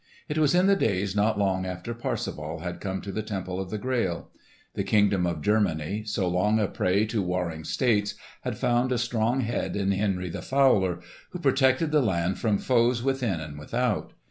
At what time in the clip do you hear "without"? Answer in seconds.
13.59-14.13